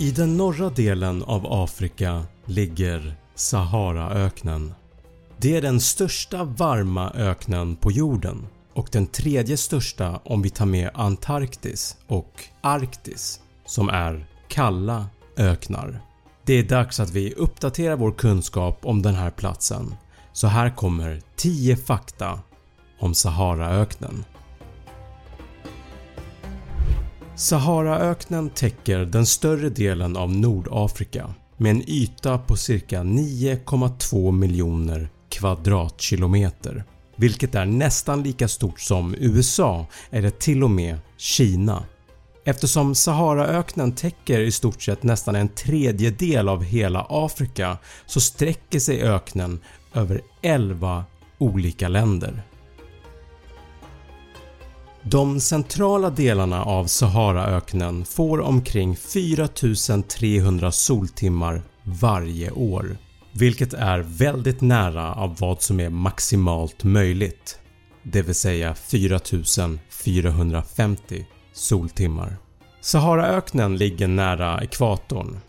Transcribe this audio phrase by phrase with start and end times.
[0.00, 4.74] I den norra delen av Afrika ligger Saharaöknen.
[5.38, 10.66] Det är den största varma öknen på jorden och den tredje största om vi tar
[10.66, 15.06] med Antarktis och Arktis som är kalla
[15.36, 16.00] öknar.
[16.46, 19.94] Det är dags att vi uppdaterar vår kunskap om den här platsen
[20.32, 22.40] så här kommer 10 fakta
[22.98, 24.24] om Saharaöknen.
[27.40, 36.84] Saharaöknen täcker den större delen av Nordafrika med en yta på cirka 9,2 miljoner kvadratkilometer
[37.16, 41.84] vilket är nästan lika stort som USA eller till och med Kina.
[42.44, 49.02] Eftersom Saharaöknen täcker i stort sett nästan en tredjedel av hela Afrika så sträcker sig
[49.02, 49.60] öknen
[49.94, 51.04] över 11
[51.38, 52.42] olika länder.
[55.02, 62.96] De centrala delarna av Saharaöknen får omkring 4300 soltimmar varje år
[63.32, 67.58] vilket är väldigt nära av vad som är maximalt möjligt
[68.02, 72.36] det vill säga 4450 soltimmar.
[72.80, 75.40] Saharaöknen ligger nära ekvatorn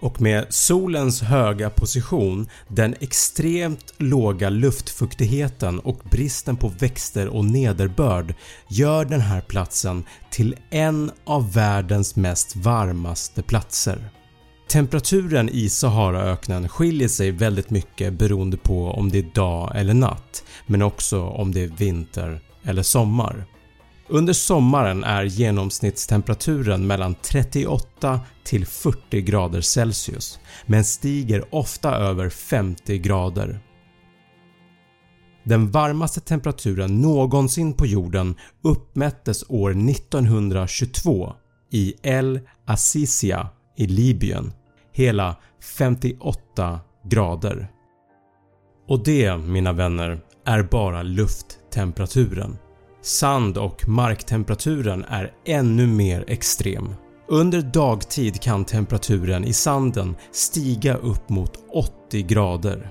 [0.00, 8.34] och med solens höga position, den extremt låga luftfuktigheten och bristen på växter och nederbörd
[8.68, 14.10] gör den här platsen till en av världens mest varmaste platser.
[14.68, 20.44] Temperaturen i Saharaöknen skiljer sig väldigt mycket beroende på om det är dag eller natt
[20.66, 23.46] men också om det är vinter eller sommar.
[24.08, 32.98] Under sommaren är genomsnittstemperaturen mellan 38 till 40 grader Celsius men stiger ofta över 50
[32.98, 33.60] grader.
[35.44, 41.32] Den varmaste temperaturen någonsin på jorden uppmättes år 1922
[41.70, 44.52] i El Assisia i Libyen,
[44.92, 45.36] hela
[45.76, 47.68] 58 grader.
[48.88, 52.56] Och det mina vänner är bara lufttemperaturen.
[53.06, 56.94] Sand och marktemperaturen är ännu mer extrem.
[57.28, 61.52] Under dagtid kan temperaturen i sanden stiga upp mot
[62.08, 62.90] 80 grader.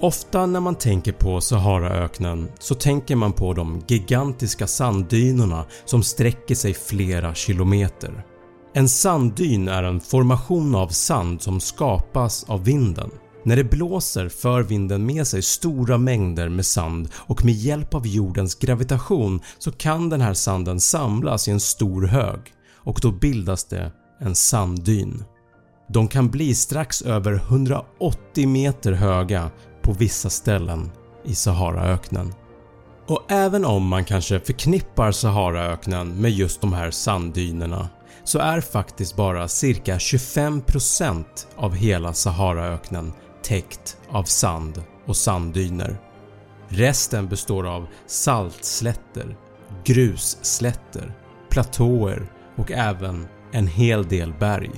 [0.00, 6.54] Ofta när man tänker på Saharaöknen så tänker man på de gigantiska sanddynerna som sträcker
[6.54, 8.24] sig flera kilometer.
[8.74, 13.10] En sanddyn är en formation av sand som skapas av vinden.
[13.42, 18.06] När det blåser för vinden med sig stora mängder med sand och med hjälp av
[18.06, 22.40] jordens gravitation så kan den här sanden samlas i en stor hög
[22.74, 25.24] och då bildas det en sanddyn.
[25.88, 29.50] De kan bli strax över 180 meter höga
[29.82, 30.90] på vissa ställen
[31.24, 32.34] i Saharaöknen.
[33.08, 37.88] Och även om man kanske förknippar Saharaöknen med just de här sanddynerna
[38.24, 41.24] så är faktiskt bara cirka 25%
[41.56, 43.12] av hela Saharaöknen
[43.42, 45.96] täckt av sand och sanddyner.
[46.68, 49.36] Resten består av saltslätter,
[49.84, 51.12] grusslätter,
[51.48, 54.70] platåer och även en hel del berg.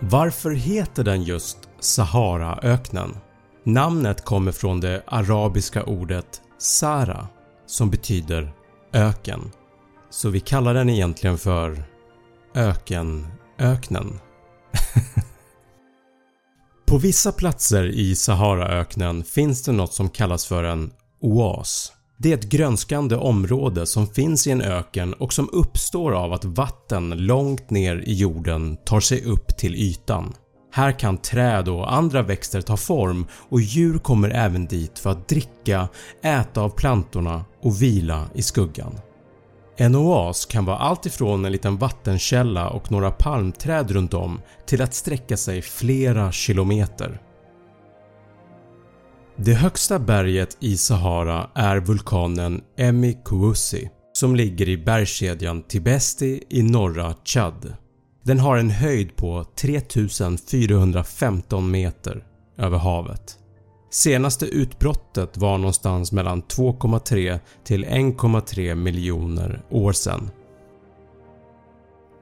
[0.00, 3.16] Varför heter den just Saharaöknen?
[3.64, 7.28] Namnet kommer från det arabiska ordet Sara
[7.66, 8.52] som betyder
[8.92, 9.50] öken.
[10.10, 11.82] Så vi kallar den egentligen för
[12.54, 14.20] ökenöknen.
[16.86, 21.92] På vissa platser i Saharaöknen finns det något som kallas för en oas.
[22.18, 26.44] Det är ett grönskande område som finns i en öken och som uppstår av att
[26.44, 30.34] vatten långt ner i jorden tar sig upp till ytan.
[30.72, 35.28] Här kan träd och andra växter ta form och djur kommer även dit för att
[35.28, 35.88] dricka,
[36.22, 38.98] äta av plantorna och vila i skuggan.
[39.76, 44.82] En oas kan vara allt ifrån en liten vattenkälla och några palmträd runt om till
[44.82, 47.20] att sträcka sig flera kilometer.
[49.36, 56.62] Det högsta berget i Sahara är vulkanen Emi Kouassi som ligger i bergskedjan Tibesti i
[56.62, 57.74] norra Chad.
[58.22, 62.24] Den har en höjd på 3415 meter
[62.58, 63.38] över havet.
[63.90, 70.30] Senaste utbrottet var någonstans mellan 2,3 till 1,3 miljoner år sedan.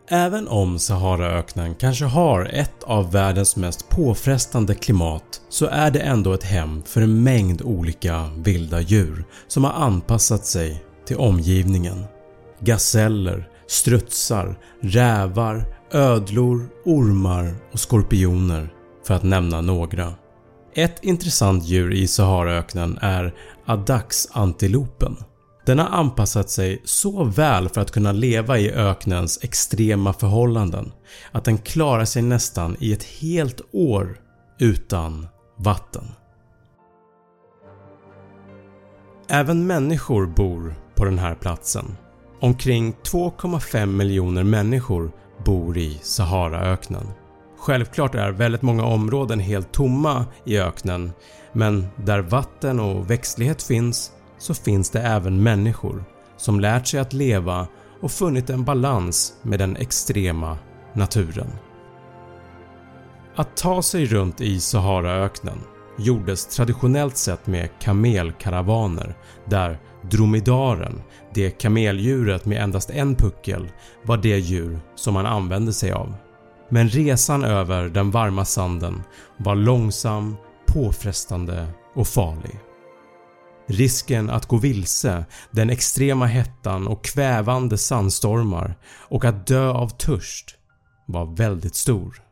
[0.09, 6.33] Även om Saharaöknen kanske har ett av världens mest påfrestande klimat så är det ändå
[6.33, 12.05] ett hem för en mängd olika vilda djur som har anpassat sig till omgivningen.
[12.61, 18.69] Gaseller, strutsar, rävar, ödlor, ormar och skorpioner
[19.07, 20.13] för att nämna några.
[20.77, 23.35] Ett intressant djur i Saharaöknen är
[23.67, 25.17] Adaxantilopen.
[25.67, 30.93] Den har anpassat sig så väl för att kunna leva i öknens extrema förhållanden
[31.33, 34.21] att den klarar sig nästan i ett helt år
[34.59, 35.27] utan
[35.57, 36.05] vatten.
[39.29, 41.97] Även människor bor på den här platsen.
[42.41, 45.13] Omkring 2,5 miljoner människor
[45.45, 47.07] bor i Saharaöknen.
[47.65, 51.13] Självklart är väldigt många områden helt tomma i öknen
[51.53, 56.05] men där vatten och växtlighet finns så finns det även människor
[56.37, 57.67] som lärt sig att leva
[58.01, 60.59] och funnit en balans med den extrema
[60.93, 61.51] naturen.
[63.37, 65.59] Att ta sig runt i Saharaöknen
[65.99, 69.15] gjordes traditionellt sett med kamelkaravaner
[69.45, 69.79] där
[70.11, 71.03] dromedaren,
[71.35, 73.69] det kameldjuret med endast en puckel,
[74.03, 76.15] var det djur som man använde sig av.
[76.69, 79.03] Men resan över den varma sanden
[79.37, 82.61] var långsam, påfrestande och farlig.
[83.67, 88.75] Risken att gå vilse, den extrema hettan och kvävande sandstormar
[89.09, 90.57] och att dö av törst
[91.07, 92.23] var väldigt stor.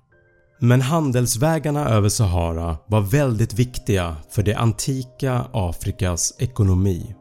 [0.59, 7.15] Men handelsvägarna över Sahara var väldigt viktiga för det antika Afrikas ekonomi.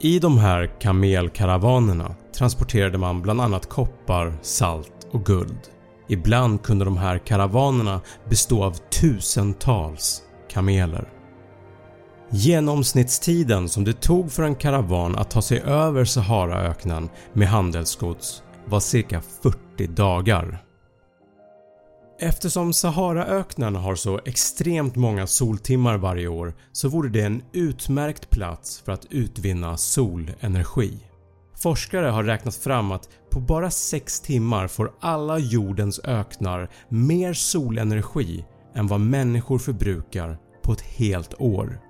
[0.00, 5.60] I de här kamelkaravanerna transporterade man bland annat koppar, salt och guld.
[6.10, 11.08] Ibland kunde de här karavanerna bestå av tusentals kameler.
[12.30, 18.80] Genomsnittstiden som det tog för en karavan att ta sig över Saharaöknen med handelsgods var
[18.80, 20.64] cirka 40 dagar.
[22.20, 28.80] Eftersom Saharaöknen har så extremt många soltimmar varje år så vore det en utmärkt plats
[28.84, 31.09] för att utvinna solenergi.
[31.62, 38.44] Forskare har räknat fram att på bara 6 timmar får alla jordens öknar mer solenergi
[38.74, 41.80] än vad människor förbrukar på ett helt år.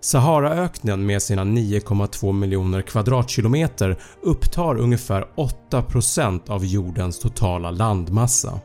[0.00, 5.26] Saharaöknen med sina 9,2 miljoner kvadratkilometer upptar ungefär
[5.70, 8.60] 8% av jordens totala landmassa.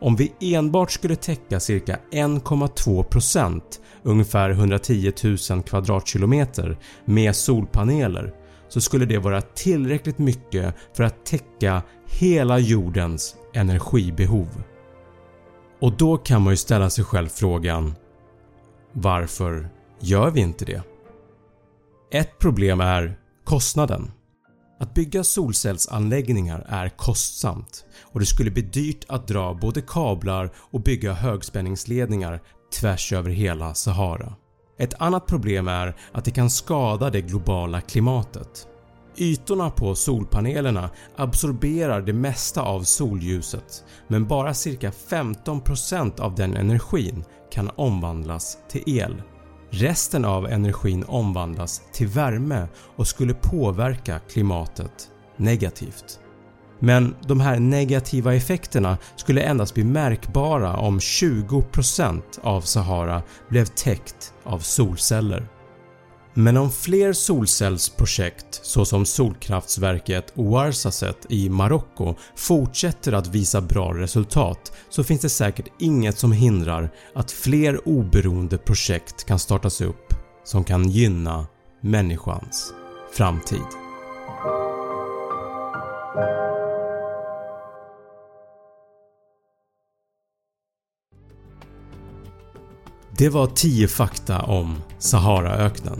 [0.00, 3.60] Om vi enbart skulle täcka cirka 1,2%
[4.02, 5.12] ungefär 110
[5.50, 13.36] 000 kvadratkilometer med solpaneler så skulle det vara tillräckligt mycket för att täcka hela jordens
[13.52, 14.62] energibehov.
[15.80, 17.94] Och då kan man ju ställa sig själv frågan
[18.92, 19.68] varför
[20.00, 20.82] gör vi inte det?
[22.12, 24.10] Ett problem är kostnaden.
[24.80, 30.82] Att bygga solcellsanläggningar är kostsamt och det skulle bli dyrt att dra både kablar och
[30.82, 32.40] bygga högspänningsledningar
[32.80, 34.34] tvärs över hela Sahara.
[34.78, 38.68] Ett annat problem är att det kan skada det globala klimatet.
[39.16, 47.24] Ytorna på solpanelerna absorberar det mesta av solljuset men bara cirka 15% av den energin
[47.50, 49.22] kan omvandlas till el.
[49.70, 56.20] Resten av energin omvandlas till värme och skulle påverka klimatet negativt.
[56.78, 64.34] Men de här negativa effekterna skulle endast bli märkbara om 20% av Sahara blev täckt
[64.44, 65.48] av solceller.
[66.38, 75.04] Men om fler solcellsprojekt såsom solkraftsverket Ouarzazate i Marocko fortsätter att visa bra resultat så
[75.04, 80.90] finns det säkert inget som hindrar att fler oberoende projekt kan startas upp som kan
[80.90, 81.46] gynna
[81.80, 82.72] människans
[83.12, 83.85] framtid.
[93.18, 95.98] Det var 10 fakta om Saharaöknen.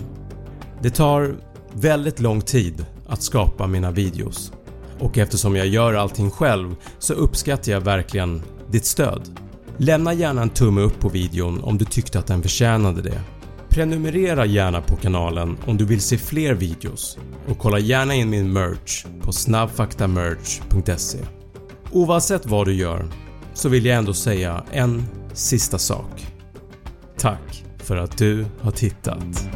[0.83, 1.37] Det tar
[1.73, 4.53] väldigt lång tid att skapa mina videos
[5.01, 9.41] och eftersom jag gör allting själv så uppskattar jag verkligen ditt stöd.
[9.77, 13.21] Lämna gärna en tumme upp på videon om du tyckte att den förtjänade det.
[13.69, 17.19] Prenumerera gärna på kanalen om du vill se fler videos
[17.49, 21.19] och kolla gärna in min merch på snabbfaktamerch.se.
[21.93, 23.09] Oavsett vad du gör
[23.55, 26.36] så vill jag ändå säga en sista sak.
[27.27, 29.49] Tack för att du har tittat.